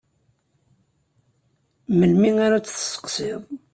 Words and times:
Melmi 1.97 2.31
ara 2.45 2.59
tt-tesseqsiḍ? 2.63 3.41